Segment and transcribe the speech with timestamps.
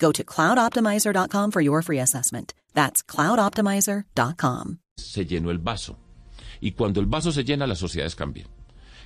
[0.00, 2.54] Go to cloudoptimizer.com for your free assessment.
[2.74, 4.78] That's cloudoptimizer.com.
[4.96, 5.98] Se llenó el vaso.
[6.60, 8.48] Y cuando el vaso se llena, las sociedades cambian.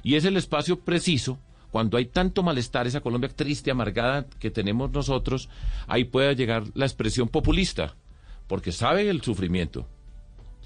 [0.03, 1.39] Y es el espacio preciso,
[1.71, 5.49] cuando hay tanto malestar, esa Colombia triste, amargada que tenemos nosotros,
[5.89, 7.97] ahí puede llegar la expresión populista,
[8.47, 9.89] porque sabe el sufrimiento,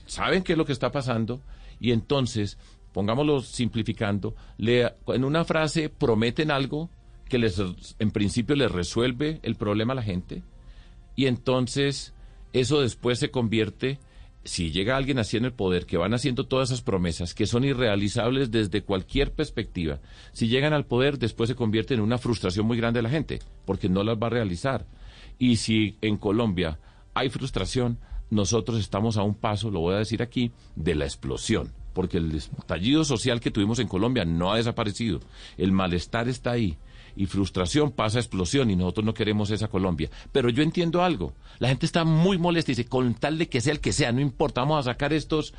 [0.06, 1.40] saben qué es lo que está pasando,
[1.80, 2.58] y entonces,
[2.92, 6.90] pongámoslo simplificando, en una frase prometen algo
[7.28, 7.62] que les,
[7.98, 10.42] en principio les resuelve el problema a la gente,
[11.14, 12.14] y entonces
[12.52, 13.98] eso después se convierte,
[14.44, 17.64] si llega alguien así en el poder, que van haciendo todas esas promesas, que son
[17.64, 20.00] irrealizables desde cualquier perspectiva,
[20.32, 23.40] si llegan al poder, después se convierte en una frustración muy grande de la gente,
[23.66, 24.86] porque no las va a realizar.
[25.38, 26.78] Y si en Colombia
[27.14, 27.98] hay frustración,
[28.30, 32.34] nosotros estamos a un paso, lo voy a decir aquí, de la explosión, porque el
[32.34, 35.20] estallido social que tuvimos en Colombia no ha desaparecido,
[35.56, 36.78] el malestar está ahí
[37.18, 40.08] y frustración pasa a explosión y nosotros no queremos esa Colombia.
[40.30, 43.60] Pero yo entiendo algo, la gente está muy molesta y dice, con tal de que
[43.60, 45.52] sea el que sea, no importa, vamos a sacar estos,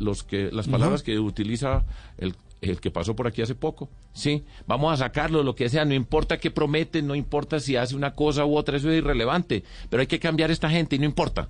[0.00, 1.84] los que, las palabras que utiliza
[2.18, 4.42] el, el que pasó por aquí hace poco, ¿sí?
[4.66, 8.14] Vamos a sacarlo, lo que sea, no importa qué prometen, no importa si hace una
[8.14, 11.48] cosa u otra, eso es irrelevante, pero hay que cambiar esta gente y no importa.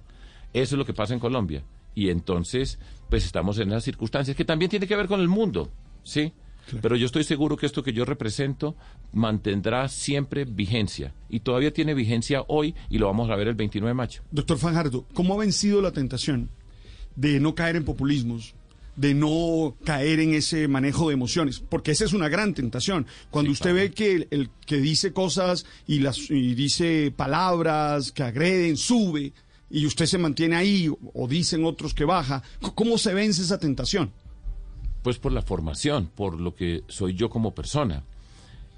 [0.52, 1.64] Eso es lo que pasa en Colombia.
[1.94, 2.78] Y entonces,
[3.08, 5.70] pues estamos en esas circunstancias que también tiene que ver con el mundo,
[6.02, 6.34] ¿sí?
[6.80, 8.76] Pero yo estoy seguro que esto que yo represento
[9.12, 11.14] mantendrá siempre vigencia.
[11.28, 14.22] Y todavía tiene vigencia hoy y lo vamos a ver el 29 de mayo.
[14.30, 16.50] Doctor Fajardo, ¿cómo ha vencido la tentación
[17.16, 18.54] de no caer en populismos?
[18.96, 23.08] de no caer en ese manejo de emociones, porque esa es una gran tentación.
[23.28, 23.88] Cuando Sí, usted claro.
[23.88, 29.32] ve que el, el que dice cosas y las y dice palabras que agreden, sube
[29.68, 32.44] y usted se mantiene ahí o, o dicen otros que baja,
[32.76, 34.12] ¿cómo se vence esa tentación?
[35.04, 38.04] Pues por la formación, por lo que soy yo como persona.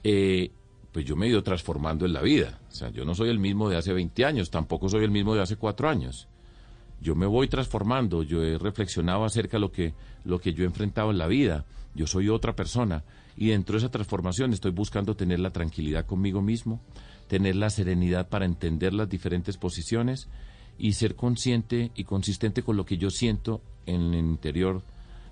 [0.03, 0.51] Eh,
[0.91, 2.59] pues yo me he ido transformando en la vida.
[2.69, 5.37] O sea, yo no soy el mismo de hace 20 años, tampoco soy el mismo
[5.37, 6.27] de hace cuatro años.
[7.01, 9.95] Yo me voy transformando, yo he reflexionado acerca de lo que,
[10.25, 11.65] lo que yo he enfrentado en la vida.
[11.95, 13.05] Yo soy otra persona
[13.37, 16.81] y dentro de esa transformación estoy buscando tener la tranquilidad conmigo mismo,
[17.29, 20.29] tener la serenidad para entender las diferentes posiciones
[20.77, 24.83] y ser consciente y consistente con lo que yo siento en el interior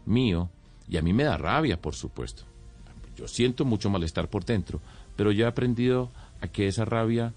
[0.07, 0.51] mío.
[0.89, 2.45] Y a mí me da rabia, por supuesto.
[3.17, 4.81] Yo siento mucho malestar por dentro,
[5.17, 7.33] pero yo he aprendido a que esa rabia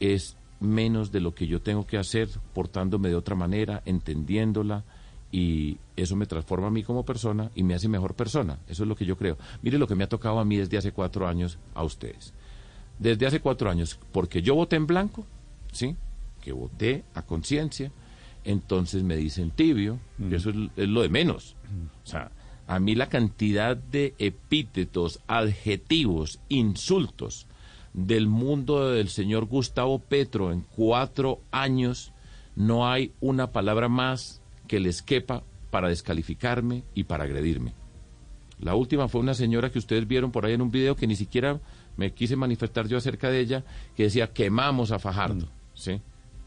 [0.00, 4.84] es menos de lo que yo tengo que hacer, portándome de otra manera, entendiéndola,
[5.32, 8.58] y eso me transforma a mí como persona y me hace mejor persona.
[8.68, 9.38] Eso es lo que yo creo.
[9.62, 12.34] Mire lo que me ha tocado a mí desde hace cuatro años a ustedes.
[12.98, 15.24] Desde hace cuatro años, porque yo voté en blanco,
[15.72, 15.96] ¿sí?
[16.42, 17.92] Que voté a conciencia,
[18.44, 21.54] entonces me dicen tibio, y eso es, es lo de menos.
[22.04, 22.30] O sea,
[22.70, 27.48] a mí la cantidad de epítetos, adjetivos, insultos
[27.94, 32.12] del mundo del señor Gustavo Petro en cuatro años,
[32.54, 35.42] no hay una palabra más que les quepa
[35.72, 37.74] para descalificarme y para agredirme.
[38.60, 41.16] La última fue una señora que ustedes vieron por ahí en un video que ni
[41.16, 41.58] siquiera
[41.96, 43.64] me quise manifestar yo acerca de ella,
[43.96, 45.48] que decía quemamos a Fajardo.
[45.74, 46.00] ¿sí?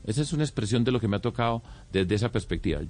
[0.06, 2.82] Esa es una expresión de lo que me ha tocado desde esa perspectiva.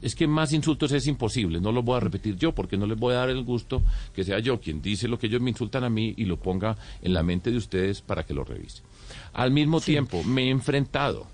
[0.00, 2.98] Es que más insultos es imposible, no los voy a repetir yo porque no les
[2.98, 3.82] voy a dar el gusto
[4.14, 6.76] que sea yo quien dice lo que ellos me insultan a mí y lo ponga
[7.02, 8.84] en la mente de ustedes para que lo revisen.
[9.32, 11.26] Al mismo tiempo, me he enfrentado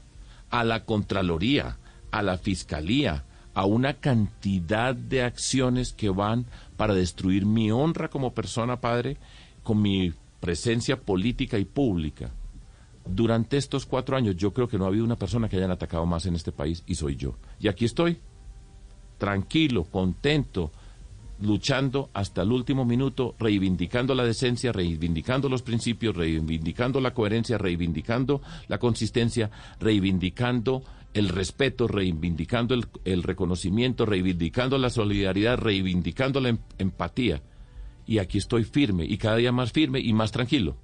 [0.51, 1.79] a la Contraloría,
[2.11, 3.25] a la Fiscalía,
[3.55, 6.47] a una cantidad de acciones que van
[6.77, 9.17] para destruir mi honra como persona, padre,
[9.63, 12.31] con mi presencia política y pública.
[13.13, 16.07] Durante estos cuatro años yo creo que no ha habido una persona que hayan atacado
[16.07, 17.35] más en este país y soy yo.
[17.59, 18.19] Y aquí estoy,
[19.19, 20.71] tranquilo, contento,
[21.41, 28.43] luchando hasta el último minuto, reivindicando la decencia, reivindicando los principios, reivindicando la coherencia, reivindicando
[28.69, 30.83] la consistencia, reivindicando
[31.13, 37.43] el respeto, reivindicando el, el reconocimiento, reivindicando la solidaridad, reivindicando la em- empatía.
[38.07, 40.77] Y aquí estoy firme y cada día más firme y más tranquilo.